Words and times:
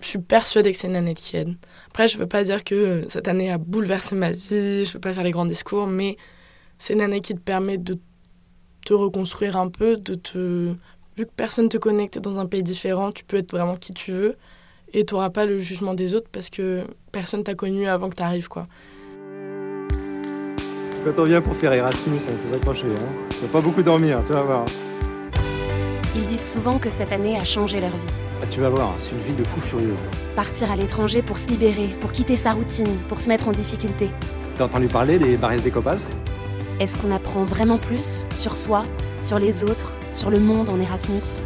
Je 0.00 0.06
suis 0.06 0.18
persuadée 0.18 0.72
que 0.72 0.78
c'est 0.78 0.88
une 0.88 0.96
année 0.96 1.14
qui 1.14 1.36
aide. 1.36 1.56
Après, 1.88 2.08
je 2.08 2.16
veux 2.18 2.26
pas 2.26 2.42
dire 2.42 2.64
que 2.64 3.04
cette 3.08 3.28
année 3.28 3.50
a 3.50 3.58
bouleversé 3.58 4.14
ma 4.14 4.32
vie, 4.32 4.84
je 4.84 4.92
veux 4.92 5.00
pas 5.00 5.12
faire 5.12 5.24
les 5.24 5.30
grands 5.30 5.46
discours, 5.46 5.86
mais 5.86 6.16
c'est 6.78 6.94
une 6.94 7.02
année 7.02 7.20
qui 7.20 7.34
te 7.34 7.40
permet 7.40 7.76
de 7.76 7.98
te 8.84 8.94
reconstruire 8.94 9.56
un 9.56 9.68
peu, 9.68 9.96
de 9.96 10.14
te 10.14 10.74
vu 11.18 11.26
que 11.26 11.30
personne 11.36 11.68
te 11.68 11.76
connecte 11.76 12.18
dans 12.18 12.40
un 12.40 12.46
pays 12.46 12.62
différent, 12.62 13.12
tu 13.12 13.24
peux 13.24 13.36
être 13.36 13.50
vraiment 13.50 13.76
qui 13.76 13.92
tu 13.92 14.12
veux 14.12 14.36
et 14.92 15.04
tu 15.04 15.14
n'auras 15.14 15.30
pas 15.30 15.44
le 15.44 15.58
jugement 15.58 15.94
des 15.94 16.14
autres 16.14 16.28
parce 16.32 16.50
que 16.50 16.84
personne 17.12 17.44
t'a 17.44 17.54
connu 17.54 17.86
avant 17.86 18.08
que 18.08 18.16
tu 18.16 18.22
arrives 18.22 18.48
quoi. 18.48 18.66
Quand 21.04 21.22
on 21.22 21.24
vient 21.24 21.40
pour 21.40 21.56
faire 21.56 21.72
Erasmus, 21.72 22.18
ça 22.18 22.30
me 22.30 22.36
fait 22.36 22.50
s'accrocher. 22.50 22.86
Hein. 22.86 23.28
Tu 23.30 23.38
vas 23.38 23.48
pas 23.48 23.60
beaucoup 23.60 23.82
dormir, 23.82 24.20
tu 24.26 24.32
vas 24.32 24.42
voir. 24.42 24.64
Ils 26.16 26.26
disent 26.26 26.52
souvent 26.52 26.78
que 26.78 26.90
cette 26.90 27.12
année 27.12 27.36
a 27.38 27.44
changé 27.44 27.80
leur 27.80 27.90
vie. 27.90 28.20
Ah, 28.42 28.46
tu 28.50 28.60
vas 28.60 28.68
voir, 28.68 28.94
c'est 28.98 29.12
une 29.12 29.20
vie 29.20 29.32
de 29.32 29.44
fou 29.44 29.60
furieux. 29.60 29.94
Partir 30.34 30.70
à 30.70 30.76
l'étranger 30.76 31.22
pour 31.22 31.38
se 31.38 31.46
libérer, 31.46 31.86
pour 32.00 32.10
quitter 32.10 32.34
sa 32.34 32.50
routine, 32.52 32.96
pour 33.08 33.20
se 33.20 33.28
mettre 33.28 33.46
en 33.46 33.52
difficulté. 33.52 34.10
T'as 34.56 34.64
entendu 34.64 34.88
parler 34.88 35.18
des 35.20 35.36
Barres 35.36 35.60
des 35.60 35.70
Copas 35.70 36.08
Est-ce 36.80 36.96
qu'on 36.96 37.12
apprend 37.12 37.44
vraiment 37.44 37.78
plus 37.78 38.26
sur 38.34 38.56
soi, 38.56 38.84
sur 39.20 39.38
les 39.38 39.62
autres, 39.62 39.98
sur 40.10 40.30
le 40.30 40.40
monde 40.40 40.68
en 40.68 40.80
Erasmus? 40.80 41.44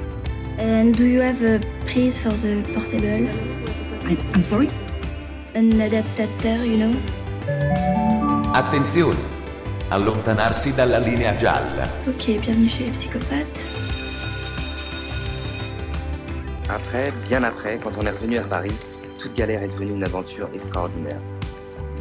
And 0.58 0.92
do 0.96 1.04
you 1.04 1.20
have 1.20 1.42
a 1.42 1.58
prize 1.84 2.16
for 2.18 2.32
the 2.32 2.62
portable? 2.72 3.28
I, 4.08 4.16
I'm 4.34 4.42
sorry? 4.42 4.70
Un 5.54 5.78
adaptateur, 5.78 6.64
you 6.64 6.78
know? 6.78 6.94
Attenzione! 8.54 9.16
Allontanarsi 9.90 10.72
dalla 10.72 10.98
linea 10.98 11.36
gialla. 11.36 11.86
Ok, 12.08 12.40
bienvenue 12.40 12.68
chez 12.68 12.84
les 12.84 12.92
psychopathes. 12.92 13.93
Après, 16.74 17.12
bien 17.28 17.44
après, 17.44 17.78
quand 17.80 17.92
on 18.00 18.04
est 18.04 18.10
revenu 18.10 18.36
à 18.36 18.42
Paris, 18.42 18.74
toute 19.20 19.32
galère 19.36 19.62
est 19.62 19.68
devenue 19.68 19.92
une 19.92 20.02
aventure 20.02 20.48
extraordinaire. 20.52 21.20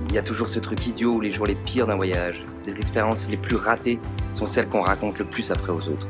Il 0.07 0.15
y 0.15 0.17
a 0.17 0.23
toujours 0.23 0.47
ce 0.47 0.57
truc 0.57 0.87
idiot 0.87 1.11
où 1.11 1.21
les 1.21 1.31
jours 1.31 1.45
les 1.45 1.53
pires 1.53 1.85
d'un 1.85 1.95
voyage, 1.95 2.41
les 2.65 2.79
expériences 2.79 3.29
les 3.29 3.37
plus 3.37 3.55
ratées 3.55 3.99
sont 4.33 4.47
celles 4.47 4.67
qu'on 4.67 4.81
raconte 4.81 5.19
le 5.19 5.25
plus 5.25 5.51
après 5.51 5.71
aux 5.71 5.89
autres. 5.89 6.07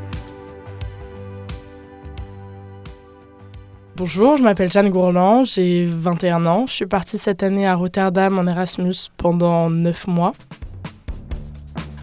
Bonjour, 3.98 4.38
je 4.38 4.44
m'appelle 4.44 4.72
Jeanne 4.72 4.90
Gourland, 4.90 5.44
j'ai 5.44 5.84
21 5.86 6.46
ans. 6.46 6.66
Je 6.66 6.72
suis 6.72 6.86
partie 6.86 7.18
cette 7.18 7.44
année 7.44 7.68
à 7.68 7.76
Rotterdam 7.76 8.40
en 8.40 8.48
Erasmus 8.48 9.10
pendant 9.18 9.70
9 9.70 10.08
mois. 10.08 10.34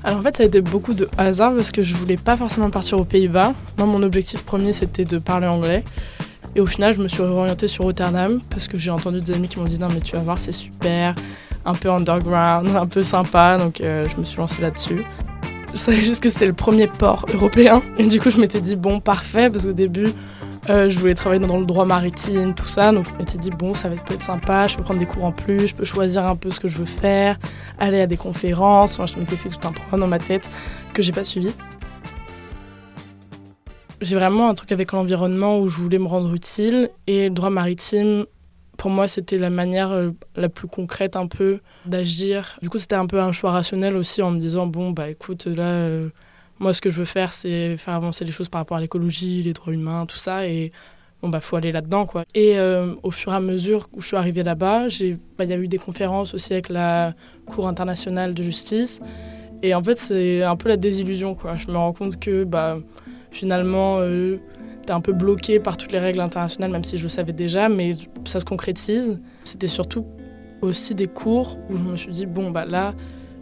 Alors 0.04 0.18
en 0.18 0.22
fait, 0.22 0.36
ça 0.36 0.42
a 0.42 0.46
été 0.46 0.60
beaucoup 0.60 0.92
de 0.92 1.08
hasard 1.16 1.54
parce 1.54 1.70
que 1.70 1.82
je 1.82 1.94
voulais 1.94 2.18
pas 2.18 2.36
forcément 2.36 2.68
partir 2.68 3.00
aux 3.00 3.04
Pays-Bas. 3.04 3.54
Moi, 3.78 3.86
mon 3.86 4.02
objectif 4.02 4.44
premier, 4.44 4.74
c'était 4.74 5.06
de 5.06 5.16
parler 5.16 5.46
anglais. 5.46 5.84
Et 6.56 6.60
au 6.60 6.66
final, 6.66 6.94
je 6.94 7.02
me 7.02 7.08
suis 7.08 7.22
orientée 7.22 7.68
sur 7.68 7.84
Rotterdam 7.84 8.40
parce 8.50 8.66
que 8.66 8.76
j'ai 8.76 8.90
entendu 8.90 9.20
des 9.20 9.32
amis 9.32 9.48
qui 9.48 9.58
m'ont 9.58 9.64
dit 9.64 9.78
non 9.78 9.88
mais 9.92 10.00
tu 10.00 10.16
vas 10.16 10.22
voir, 10.22 10.38
c'est 10.38 10.52
super, 10.52 11.14
un 11.64 11.74
peu 11.74 11.90
underground, 11.90 12.68
un 12.76 12.86
peu 12.86 13.02
sympa. 13.02 13.58
Donc 13.58 13.80
euh, 13.80 14.04
je 14.08 14.20
me 14.20 14.24
suis 14.24 14.38
lancée 14.38 14.60
là-dessus. 14.62 15.02
Je 15.72 15.78
savais 15.78 16.02
juste 16.02 16.22
que 16.22 16.28
c'était 16.28 16.46
le 16.46 16.52
premier 16.52 16.88
port 16.88 17.26
européen. 17.32 17.82
Et 17.98 18.06
du 18.06 18.20
coup, 18.20 18.30
je 18.30 18.40
m'étais 18.40 18.60
dit 18.60 18.74
bon, 18.74 18.98
parfait, 18.98 19.50
parce 19.50 19.66
qu'au 19.66 19.72
début, 19.72 20.08
euh, 20.68 20.90
je 20.90 20.98
voulais 20.98 21.14
travailler 21.14 21.44
dans 21.44 21.58
le 21.58 21.64
droit 21.64 21.84
maritime, 21.84 22.54
tout 22.54 22.66
ça. 22.66 22.92
Donc 22.92 23.06
je 23.10 23.16
m'étais 23.16 23.38
dit, 23.38 23.50
bon, 23.50 23.74
ça 23.74 23.88
va 23.88 23.96
peut 23.96 24.14
être 24.14 24.22
sympa, 24.22 24.66
je 24.66 24.76
peux 24.76 24.82
prendre 24.82 25.00
des 25.00 25.06
cours 25.06 25.24
en 25.24 25.32
plus, 25.32 25.68
je 25.68 25.74
peux 25.74 25.84
choisir 25.84 26.26
un 26.26 26.36
peu 26.36 26.50
ce 26.50 26.60
que 26.60 26.68
je 26.68 26.76
veux 26.76 26.86
faire, 26.86 27.38
aller 27.78 28.00
à 28.00 28.06
des 28.06 28.16
conférences. 28.16 28.98
Enfin, 28.98 29.06
je 29.06 29.18
m'étais 29.18 29.36
fait 29.36 29.48
tout 29.48 29.66
un 29.66 29.72
programme 29.72 30.00
dans 30.00 30.06
ma 30.06 30.18
tête 30.18 30.50
que 30.92 31.02
j'ai 31.02 31.12
pas 31.12 31.24
suivi. 31.24 31.52
J'ai 34.00 34.16
vraiment 34.16 34.48
un 34.48 34.54
truc 34.54 34.72
avec 34.72 34.92
l'environnement 34.92 35.58
où 35.58 35.68
je 35.68 35.76
voulais 35.78 35.98
me 35.98 36.06
rendre 36.06 36.32
utile 36.34 36.90
et 37.06 37.28
le 37.28 37.34
droit 37.34 37.50
maritime, 37.50 38.24
pour 38.78 38.90
moi, 38.90 39.08
c'était 39.08 39.36
la 39.36 39.50
manière 39.50 39.90
euh, 39.92 40.10
la 40.36 40.48
plus 40.48 40.68
concrète 40.68 41.16
un 41.16 41.26
peu 41.26 41.60
d'agir. 41.84 42.58
Du 42.62 42.70
coup, 42.70 42.78
c'était 42.78 42.96
un 42.96 43.06
peu 43.06 43.20
un 43.20 43.32
choix 43.32 43.50
rationnel 43.50 43.94
aussi 43.94 44.22
en 44.22 44.30
me 44.30 44.40
disant, 44.40 44.66
bon, 44.66 44.90
bah 44.90 45.10
écoute, 45.10 45.46
là. 45.46 45.64
Euh, 45.64 46.08
moi, 46.60 46.74
ce 46.74 46.80
que 46.82 46.90
je 46.90 46.98
veux 46.98 47.06
faire, 47.06 47.32
c'est 47.32 47.78
faire 47.78 47.94
avancer 47.94 48.24
les 48.24 48.32
choses 48.32 48.50
par 48.50 48.60
rapport 48.60 48.76
à 48.76 48.80
l'écologie, 48.80 49.42
les 49.42 49.54
droits 49.54 49.72
humains, 49.72 50.04
tout 50.06 50.18
ça. 50.18 50.46
Et 50.46 50.72
bon, 51.22 51.30
bah, 51.30 51.40
faut 51.40 51.56
aller 51.56 51.72
là-dedans, 51.72 52.04
quoi. 52.04 52.24
Et 52.34 52.58
euh, 52.58 52.94
au 53.02 53.10
fur 53.10 53.32
et 53.32 53.36
à 53.36 53.40
mesure 53.40 53.88
où 53.94 54.02
je 54.02 54.08
suis 54.08 54.16
arrivée 54.16 54.42
là-bas, 54.42 54.88
bah, 55.38 55.44
il 55.44 55.50
y 55.50 55.52
a 55.54 55.56
eu 55.56 55.68
des 55.68 55.78
conférences 55.78 56.34
aussi 56.34 56.52
avec 56.52 56.68
la 56.68 57.14
Cour 57.46 57.66
internationale 57.66 58.34
de 58.34 58.42
justice. 58.42 59.00
Et 59.62 59.74
en 59.74 59.82
fait, 59.82 59.98
c'est 59.98 60.42
un 60.42 60.56
peu 60.56 60.68
la 60.68 60.76
désillusion, 60.76 61.34
quoi. 61.34 61.56
Je 61.56 61.66
me 61.66 61.76
rends 61.76 61.94
compte 61.94 62.18
que, 62.18 62.44
bah, 62.44 62.78
finalement, 63.30 63.98
euh, 64.00 64.38
tu 64.82 64.88
es 64.88 64.92
un 64.92 65.00
peu 65.00 65.12
bloqué 65.12 65.60
par 65.60 65.76
toutes 65.76 65.92
les 65.92 65.98
règles 65.98 66.20
internationales, 66.20 66.70
même 66.70 66.84
si 66.84 66.98
je 66.98 67.04
le 67.04 67.08
savais 67.08 67.32
déjà, 67.32 67.68
mais 67.68 67.92
ça 68.24 68.40
se 68.40 68.44
concrétise. 68.44 69.20
C'était 69.44 69.68
surtout 69.68 70.06
aussi 70.62 70.94
des 70.94 71.06
cours 71.06 71.58
où 71.68 71.76
je 71.76 71.82
me 71.82 71.96
suis 71.96 72.12
dit, 72.12 72.26
bon, 72.26 72.50
bah 72.50 72.64
là, 72.64 72.94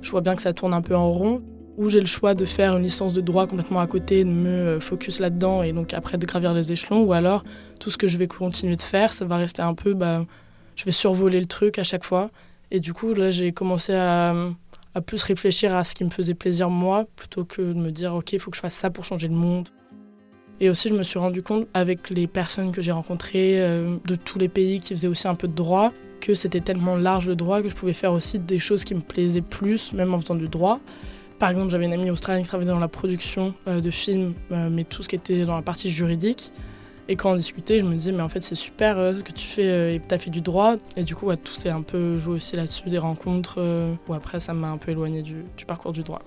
je 0.03 0.11
vois 0.11 0.21
bien 0.21 0.35
que 0.35 0.43
ça 0.43 0.53
tourne 0.53 0.75
un 0.75 0.83
peu 0.83 0.97
en 0.97 1.13
rond 1.13 1.43
où 1.79 1.89
j'ai 1.89 2.01
le 2.01 2.07
choix 2.07 2.35
de 2.35 2.45
faire 2.45 2.77
une 2.77 2.83
licence 2.83 3.13
de 3.13 3.21
droit 3.21 3.47
complètement 3.47 3.81
à 3.81 3.87
côté, 3.87 4.25
de 4.25 4.29
me 4.29 4.49
euh, 4.49 4.81
focus 4.81 5.21
là-dedans 5.21 5.63
et 5.63 5.73
donc 5.73 5.95
après 5.95 6.19
de 6.19 6.27
gravir 6.27 6.53
les 6.53 6.73
échelons, 6.73 7.05
ou 7.05 7.13
alors 7.13 7.45
tout 7.79 7.91
ce 7.91 7.97
que 7.97 8.09
je 8.09 8.19
vais 8.19 8.27
continuer 8.27 8.75
de 8.75 8.83
faire, 8.83 9.15
ça 9.15 9.25
va 9.25 9.37
rester 9.37 9.63
un 9.63 9.75
peu, 9.75 9.95
bah, 9.95 10.27
je 10.75 10.85
vais 10.85 10.91
survoler 10.91 11.39
le 11.39 11.47
truc 11.47 11.79
à 11.79 11.85
chaque 11.85 12.05
fois. 12.05 12.31
Et 12.73 12.81
du 12.81 12.93
coup, 12.93 13.15
là, 13.15 13.31
j'ai 13.31 13.53
commencé 13.53 13.95
à, 13.95 14.35
à, 14.95 15.01
plus 15.01 15.23
réfléchir 15.23 15.73
à 15.75 15.85
ce 15.85 15.95
qui 15.95 16.05
me 16.05 16.11
faisait 16.11 16.35
plaisir 16.35 16.69
moi, 16.69 17.07
plutôt 17.15 17.45
que 17.45 17.63
de 17.63 17.79
me 17.79 17.93
dire, 17.93 18.13
OK, 18.15 18.33
il 18.33 18.41
faut 18.41 18.51
que 18.51 18.57
je 18.57 18.61
fasse 18.61 18.75
ça 18.75 18.91
pour 18.91 19.05
changer 19.05 19.29
le 19.29 19.35
monde. 19.35 19.69
Et 20.61 20.71
aussi, 20.71 20.89
je 20.89 20.95
me 20.95 21.03
suis 21.03 21.19
rendu 21.19 21.43
compte, 21.43 21.69
avec 21.73 22.11
les 22.11 22.27
personnes 22.27 22.73
que 22.73 22.83
j'ai 22.83 22.91
rencontrées 22.91 23.63
euh, 23.63 23.97
de 24.07 24.17
tous 24.17 24.39
les 24.39 24.49
pays 24.49 24.81
qui 24.81 24.95
faisaient 24.95 25.09
aussi 25.09 25.29
un 25.29 25.37
peu 25.37 25.47
de 25.47 25.55
droit, 25.55 25.93
que 26.21 26.35
c'était 26.35 26.61
tellement 26.61 26.97
large 26.97 27.29
le 27.29 27.37
droit 27.37 27.63
que 27.63 27.69
je 27.69 27.75
pouvais 27.75 27.93
faire 27.93 28.13
aussi 28.13 28.41
des 28.41 28.59
choses 28.59 28.83
qui 28.83 28.95
me 28.95 29.01
plaisaient 29.01 29.41
plus, 29.41 29.93
même 29.93 30.13
en 30.13 30.21
faisant 30.21 30.35
du 30.35 30.49
droit. 30.49 30.81
Par 31.39 31.51
exemple, 31.51 31.71
j'avais 31.71 31.85
une 31.85 31.93
amie 31.93 32.11
australienne 32.11 32.43
qui 32.43 32.49
travaillait 32.49 32.73
dans 32.73 32.81
la 32.81 32.89
production 32.89 33.55
euh, 33.69 33.81
de 33.81 33.91
films, 33.93 34.35
euh, 34.51 34.69
mais 34.69 34.83
tout 34.83 35.05
ce 35.05 35.09
qui 35.09 35.15
était 35.15 35.45
dans 35.45 35.55
la 35.55 35.63
partie 35.63 35.91
juridique. 35.91 36.53
Et 37.07 37.15
quand 37.15 37.31
on 37.31 37.37
discutait, 37.37 37.79
je 37.79 37.85
me 37.85 37.95
disais, 37.95 38.11
mais 38.11 38.23
en 38.23 38.29
fait, 38.29 38.43
c'est 38.43 38.57
super 38.57 38.97
ce 39.17 39.23
que 39.23 39.33
tu 39.33 39.47
fais, 39.47 39.95
et 39.95 40.01
tu 40.01 40.13
as 40.13 40.19
fait 40.19 40.29
du 40.29 40.41
droit. 40.43 40.75
Et 40.97 41.05
du 41.05 41.15
coup, 41.15 41.35
tout 41.37 41.55
s'est 41.55 41.71
un 41.71 41.81
peu 41.81 42.19
joué 42.19 42.35
aussi 42.35 42.55
là-dessus, 42.57 42.91
des 42.91 42.99
rencontres, 42.99 43.59
où 44.09 44.13
après, 44.13 44.41
ça 44.41 44.53
m'a 44.53 44.69
un 44.69 44.77
peu 44.77 44.91
éloigné 44.91 45.23
du, 45.23 45.47
parcours 45.67 45.93
du 45.93 46.03
droit. 46.03 46.21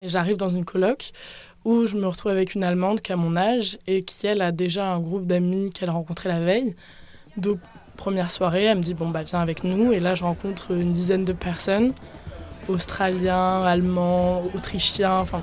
J'arrive 0.00 0.36
dans 0.36 0.48
une 0.48 0.64
coloc 0.64 1.10
où 1.64 1.86
je 1.86 1.96
me 1.96 2.06
retrouve 2.06 2.30
avec 2.30 2.54
une 2.54 2.62
Allemande 2.62 3.00
qui 3.00 3.12
a 3.12 3.16
mon 3.16 3.36
âge 3.36 3.78
et 3.88 4.04
qui, 4.04 4.28
elle, 4.28 4.42
a 4.42 4.52
déjà 4.52 4.86
un 4.86 5.00
groupe 5.00 5.26
d'amis 5.26 5.72
qu'elle 5.72 5.88
a 5.88 5.92
rencontré 5.92 6.28
la 6.28 6.38
veille. 6.38 6.76
Donc, 7.36 7.58
première 7.96 8.30
soirée, 8.30 8.66
elle 8.66 8.78
me 8.78 8.82
dit, 8.82 8.94
bon, 8.94 9.08
bah, 9.08 9.24
viens 9.24 9.40
avec 9.40 9.64
nous. 9.64 9.92
Et 9.92 9.98
là, 9.98 10.14
je 10.14 10.22
rencontre 10.22 10.70
une 10.70 10.92
dizaine 10.92 11.24
de 11.24 11.32
personnes 11.32 11.94
australiens, 12.68 13.64
allemands, 13.64 14.44
autrichiens, 14.54 15.18
enfin 15.18 15.42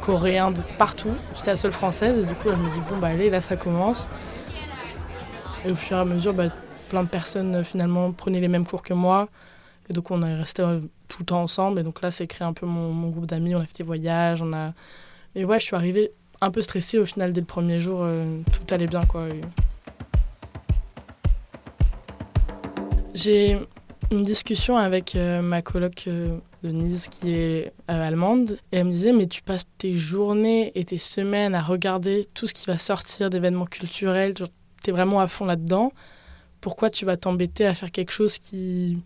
coréens, 0.00 0.52
de 0.52 0.60
partout. 0.78 1.16
J'étais 1.34 1.50
la 1.50 1.56
seule 1.56 1.72
française 1.72 2.20
et 2.20 2.26
du 2.26 2.34
coup, 2.34 2.48
elle 2.48 2.58
me 2.58 2.70
dit 2.70 2.80
bon 2.88 2.98
bah 2.98 3.08
allez, 3.08 3.28
là 3.28 3.40
ça 3.40 3.56
commence. 3.56 4.08
Et 5.64 5.72
au 5.72 5.74
fur 5.74 5.96
et 5.96 6.00
à 6.00 6.04
mesure, 6.04 6.32
bah, 6.32 6.50
plein 6.90 7.02
de 7.02 7.08
personnes 7.08 7.64
finalement 7.64 8.12
prenaient 8.12 8.40
les 8.40 8.48
mêmes 8.48 8.66
cours 8.66 8.82
que 8.82 8.94
moi. 8.94 9.28
Et 9.88 9.94
donc 9.94 10.10
on 10.10 10.22
est 10.22 10.34
resté 10.34 10.62
euh, 10.62 10.80
tout 11.10 11.18
le 11.20 11.26
temps 11.26 11.42
ensemble. 11.42 11.80
Et 11.80 11.82
donc 11.82 12.00
là, 12.00 12.10
c'est 12.10 12.26
créé 12.26 12.46
un 12.46 12.52
peu 12.52 12.66
mon, 12.66 13.10
groupe 13.10 13.26
d'amis. 13.26 13.54
On 13.54 13.60
a 13.60 13.66
fait 13.66 13.78
des 13.78 13.84
voyages. 13.84 14.40
On 14.40 14.52
a... 14.52 14.72
Et 15.34 15.44
ouais, 15.44 15.60
je 15.60 15.64
suis 15.66 15.76
arrivée 15.76 16.12
un 16.40 16.50
peu 16.50 16.62
stressée 16.62 16.98
au 16.98 17.04
final 17.04 17.32
dès 17.32 17.40
le 17.40 17.46
premier 17.46 17.80
jour. 17.80 18.00
Euh, 18.02 18.40
tout 18.52 18.74
allait 18.74 18.86
bien 18.86 19.02
quoi. 19.02 19.28
J'ai 23.12 23.58
une 24.10 24.22
discussion 24.22 24.76
avec 24.78 25.16
ma 25.42 25.60
coloc 25.60 26.08
Denise 26.62 27.08
qui 27.08 27.30
est 27.34 27.72
euh, 27.90 28.08
allemande, 28.08 28.58
et 28.72 28.78
elle 28.78 28.86
me 28.86 28.92
disait, 28.92 29.12
mais 29.12 29.26
tu 29.26 29.42
passes 29.42 29.64
tes 29.78 29.94
journées 29.94 30.72
et 30.74 30.84
tes 30.84 30.98
semaines 30.98 31.54
à 31.54 31.62
regarder 31.62 32.26
tout 32.34 32.46
ce 32.46 32.54
qui 32.54 32.66
va 32.66 32.76
sortir 32.76 33.30
d'événements 33.30 33.66
culturels, 33.66 34.34
tu 34.34 34.44
es 34.90 34.92
vraiment 34.92 35.20
à 35.20 35.26
fond 35.26 35.46
là-dedans, 35.46 35.92
pourquoi 36.60 36.90
tu 36.90 37.06
vas 37.06 37.16
t'embêter 37.16 37.64
à 37.64 37.74
faire 37.74 37.90
quelque 37.90 38.12
chose 38.12 38.38
qui, 38.38 38.98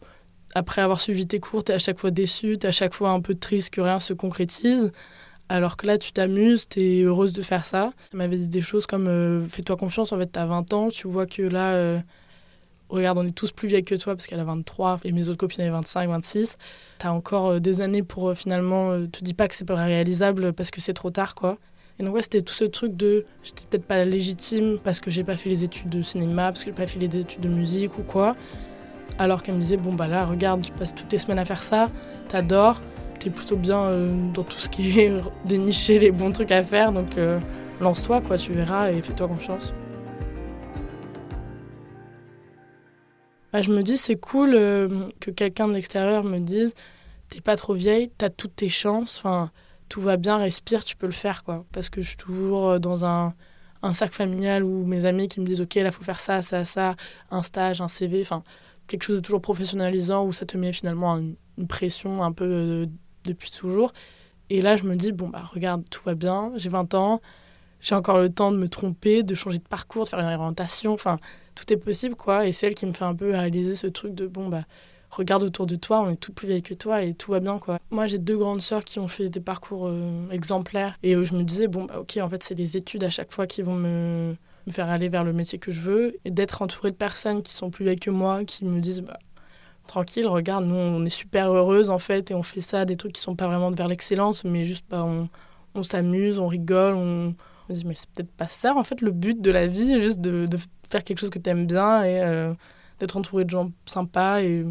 après 0.54 0.82
avoir 0.82 1.00
suivi 1.00 1.26
tes 1.26 1.40
cours, 1.40 1.64
tu 1.64 1.72
es 1.72 1.74
à 1.74 1.78
chaque 1.78 1.98
fois 1.98 2.10
déçu, 2.10 2.56
tu 2.58 2.66
es 2.66 2.68
à 2.68 2.72
chaque 2.72 2.94
fois 2.94 3.10
un 3.10 3.20
peu 3.20 3.34
triste 3.34 3.70
que 3.70 3.80
rien 3.80 3.98
se 3.98 4.12
concrétise, 4.12 4.92
Alors 5.48 5.76
que 5.76 5.86
là, 5.86 5.98
tu 5.98 6.12
t'amuses, 6.12 6.68
tu 6.68 6.80
es 6.80 7.02
heureuse 7.02 7.32
de 7.32 7.42
faire 7.42 7.64
ça. 7.64 7.92
Elle 8.12 8.18
m'avait 8.18 8.36
dit 8.36 8.48
des 8.48 8.62
choses 8.62 8.86
comme 8.86 9.08
euh, 9.08 9.46
Fais-toi 9.48 9.76
confiance, 9.76 10.12
en 10.12 10.18
fait, 10.18 10.30
tu 10.32 10.38
as 10.38 10.46
20 10.46 10.72
ans, 10.72 10.88
tu 10.88 11.08
vois 11.08 11.26
que 11.26 11.42
là, 11.42 11.72
euh, 11.74 12.00
regarde, 12.88 13.18
on 13.18 13.26
est 13.26 13.34
tous 13.34 13.52
plus 13.52 13.68
vieilles 13.68 13.84
que 13.84 13.94
toi 13.94 14.14
parce 14.14 14.26
qu'elle 14.26 14.40
a 14.40 14.44
23 14.44 15.00
et 15.04 15.12
mes 15.12 15.28
autres 15.28 15.38
copines 15.38 15.62
avaient 15.62 15.70
25, 15.70 16.08
26. 16.08 16.56
Tu 16.98 17.06
as 17.06 17.12
encore 17.12 17.48
euh, 17.48 17.58
des 17.58 17.80
années 17.82 18.02
pour 18.02 18.34
finalement. 18.34 19.06
te 19.08 19.22
dis 19.22 19.34
pas 19.34 19.48
que 19.48 19.54
c'est 19.54 19.66
pas 19.66 19.74
réalisable 19.74 20.52
parce 20.52 20.70
que 20.70 20.80
c'est 20.80 20.94
trop 20.94 21.10
tard, 21.10 21.34
quoi. 21.34 21.58
Et 21.98 22.02
donc, 22.04 22.14
ouais, 22.14 22.22
c'était 22.22 22.42
tout 22.42 22.54
ce 22.54 22.64
truc 22.64 22.96
de 22.96 23.24
j'étais 23.42 23.66
peut-être 23.68 23.86
pas 23.86 24.04
légitime 24.04 24.78
parce 24.82 24.98
que 24.98 25.10
j'ai 25.10 25.24
pas 25.24 25.36
fait 25.36 25.48
les 25.48 25.62
études 25.62 25.90
de 25.90 26.02
cinéma, 26.02 26.50
parce 26.50 26.64
que 26.64 26.70
j'ai 26.70 26.76
pas 26.76 26.86
fait 26.86 26.98
les 26.98 27.16
études 27.16 27.40
de 27.40 27.48
musique 27.48 27.98
ou 27.98 28.02
quoi. 28.02 28.34
Alors 29.18 29.42
qu'elle 29.42 29.54
me 29.54 29.60
disait 29.60 29.76
Bon, 29.76 29.92
bah 29.92 30.08
là, 30.08 30.24
regarde, 30.24 30.62
tu 30.62 30.72
passes 30.72 30.94
toutes 30.94 31.08
tes 31.08 31.18
semaines 31.18 31.38
à 31.38 31.44
faire 31.44 31.62
ça, 31.62 31.88
t'adores 32.28 32.80
t'es 33.24 33.30
plutôt 33.30 33.56
bien 33.56 33.80
euh, 33.80 34.30
dans 34.34 34.42
tout 34.42 34.58
ce 34.58 34.68
qui 34.68 35.00
est 35.00 35.18
dénicher 35.46 35.98
les 35.98 36.10
bons 36.10 36.30
trucs 36.30 36.52
à 36.52 36.62
faire, 36.62 36.92
donc 36.92 37.16
euh, 37.16 37.40
lance-toi, 37.80 38.20
quoi, 38.20 38.36
tu 38.36 38.52
verras 38.52 38.90
et 38.90 39.00
fais-toi 39.00 39.28
confiance. 39.28 39.72
Bah, 43.52 43.62
je 43.62 43.72
me 43.72 43.82
dis, 43.82 43.96
c'est 43.96 44.16
cool 44.16 44.54
euh, 44.54 45.08
que 45.20 45.30
quelqu'un 45.30 45.68
de 45.68 45.72
l'extérieur 45.72 46.22
me 46.22 46.38
dise, 46.38 46.74
t'es 47.30 47.40
pas 47.40 47.56
trop 47.56 47.72
vieille, 47.72 48.10
t'as 48.18 48.28
toutes 48.28 48.56
tes 48.56 48.68
chances, 48.68 49.18
enfin, 49.18 49.50
tout 49.88 50.02
va 50.02 50.18
bien, 50.18 50.36
respire, 50.36 50.84
tu 50.84 50.96
peux 50.96 51.06
le 51.06 51.12
faire, 51.12 51.44
quoi. 51.44 51.64
Parce 51.72 51.88
que 51.88 52.02
je 52.02 52.08
suis 52.08 52.16
toujours 52.16 52.78
dans 52.78 53.06
un, 53.06 53.32
un 53.82 53.92
cercle 53.94 54.14
familial 54.14 54.64
où 54.64 54.84
mes 54.84 55.06
amis 55.06 55.28
qui 55.28 55.40
me 55.40 55.46
disent, 55.46 55.60
ok, 55.62 55.76
là, 55.76 55.90
faut 55.92 56.04
faire 56.04 56.20
ça, 56.20 56.42
ça, 56.42 56.64
ça, 56.66 56.94
un 57.30 57.42
stage, 57.42 57.80
un 57.80 57.88
CV, 57.88 58.20
enfin, 58.20 58.42
quelque 58.86 59.02
chose 59.04 59.16
de 59.16 59.20
toujours 59.20 59.40
professionnalisant 59.40 60.26
où 60.26 60.32
ça 60.32 60.46
te 60.46 60.56
met 60.56 60.72
finalement 60.72 61.16
une, 61.16 61.36
pression 61.68 62.24
un 62.24 62.32
peu 62.32 62.88
depuis 63.24 63.52
toujours. 63.52 63.92
Et 64.50 64.60
là, 64.60 64.76
je 64.76 64.84
me 64.84 64.96
dis, 64.96 65.12
bon, 65.12 65.28
bah 65.28 65.44
regarde, 65.44 65.84
tout 65.88 66.02
va 66.04 66.14
bien, 66.14 66.52
j'ai 66.56 66.68
20 66.68 66.94
ans, 66.94 67.20
j'ai 67.80 67.94
encore 67.94 68.18
le 68.18 68.28
temps 68.28 68.50
de 68.50 68.58
me 68.58 68.68
tromper, 68.68 69.22
de 69.22 69.34
changer 69.34 69.58
de 69.58 69.64
parcours, 69.64 70.04
de 70.04 70.08
faire 70.08 70.18
une 70.18 70.26
orientation, 70.26 70.92
enfin, 70.92 71.18
tout 71.54 71.72
est 71.72 71.76
possible, 71.76 72.16
quoi. 72.16 72.46
Et 72.46 72.52
c'est 72.52 72.66
elle 72.66 72.74
qui 72.74 72.86
me 72.86 72.92
fait 72.92 73.04
un 73.04 73.14
peu 73.14 73.30
réaliser 73.30 73.76
ce 73.76 73.86
truc 73.86 74.14
de, 74.14 74.26
bon, 74.26 74.48
bah, 74.48 74.64
regarde 75.10 75.44
autour 75.44 75.66
de 75.66 75.76
toi, 75.76 76.00
on 76.00 76.10
est 76.10 76.16
toutes 76.16 76.34
plus 76.34 76.48
vieilles 76.48 76.62
que 76.62 76.74
toi 76.74 77.02
et 77.02 77.14
tout 77.14 77.30
va 77.30 77.40
bien, 77.40 77.58
quoi. 77.58 77.78
Moi, 77.90 78.06
j'ai 78.06 78.18
deux 78.18 78.36
grandes 78.36 78.62
sœurs 78.62 78.84
qui 78.84 78.98
ont 78.98 79.08
fait 79.08 79.28
des 79.28 79.40
parcours 79.40 79.86
euh, 79.86 80.28
exemplaires 80.30 80.98
et 81.02 81.12
je 81.12 81.34
me 81.34 81.42
disais, 81.44 81.68
bon, 81.68 81.84
bah, 81.84 82.00
ok, 82.00 82.18
en 82.20 82.28
fait, 82.28 82.42
c'est 82.42 82.54
les 82.54 82.76
études 82.76 83.04
à 83.04 83.10
chaque 83.10 83.32
fois 83.32 83.46
qui 83.46 83.62
vont 83.62 83.76
me, 83.76 84.34
me 84.66 84.72
faire 84.72 84.88
aller 84.88 85.08
vers 85.08 85.24
le 85.24 85.32
métier 85.32 85.58
que 85.58 85.72
je 85.72 85.80
veux 85.80 86.16
et 86.24 86.30
d'être 86.30 86.62
entourée 86.62 86.90
de 86.90 86.96
personnes 86.96 87.42
qui 87.42 87.52
sont 87.52 87.70
plus 87.70 87.84
vieilles 87.84 87.98
que 87.98 88.10
moi, 88.10 88.44
qui 88.44 88.64
me 88.64 88.80
disent, 88.80 89.02
bah, 89.02 89.18
tranquille, 89.86 90.26
regarde, 90.26 90.64
nous 90.64 90.74
on 90.74 91.04
est 91.04 91.10
super 91.10 91.52
heureuse 91.52 91.90
en 91.90 91.98
fait 91.98 92.30
et 92.30 92.34
on 92.34 92.42
fait 92.42 92.60
ça, 92.60 92.84
des 92.84 92.96
trucs 92.96 93.12
qui 93.12 93.20
sont 93.20 93.36
pas 93.36 93.46
vraiment 93.46 93.70
vers 93.70 93.88
l'excellence, 93.88 94.44
mais 94.44 94.64
juste 94.64 94.86
bah, 94.88 95.04
on, 95.04 95.28
on 95.74 95.82
s'amuse, 95.82 96.38
on 96.38 96.48
rigole, 96.48 96.94
on, 96.94 97.34
on 97.68 97.72
dit 97.72 97.84
mais 97.84 97.94
c'est 97.94 98.08
peut-être 98.10 98.32
pas 98.32 98.48
ça 98.48 98.74
en 98.74 98.84
fait 98.84 99.00
le 99.00 99.10
but 99.10 99.40
de 99.40 99.50
la 99.50 99.66
vie, 99.66 100.00
juste 100.00 100.20
de, 100.20 100.46
de 100.46 100.56
faire 100.88 101.04
quelque 101.04 101.18
chose 101.18 101.30
que 101.30 101.38
tu 101.38 101.50
aimes 101.50 101.66
bien 101.66 102.02
et 102.02 102.20
euh, 102.22 102.54
d'être 102.98 103.16
entouré 103.16 103.44
de 103.44 103.50
gens 103.50 103.70
sympas 103.84 104.40
et 104.40 104.64